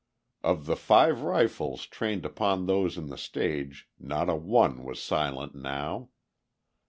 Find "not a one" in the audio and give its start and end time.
3.99-4.83